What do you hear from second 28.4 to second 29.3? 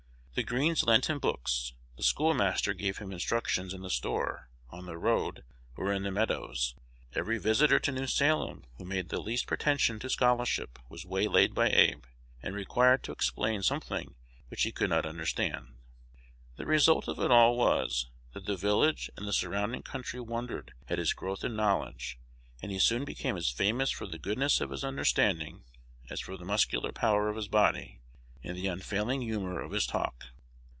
and the unfailing